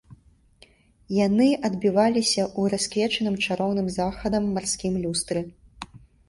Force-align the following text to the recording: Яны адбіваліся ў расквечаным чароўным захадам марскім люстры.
Яны 1.25 1.49
адбіваліся 1.69 2.43
ў 2.45 2.61
расквечаным 2.75 3.37
чароўным 3.45 3.87
захадам 3.99 4.49
марскім 4.57 4.99
люстры. 5.05 5.45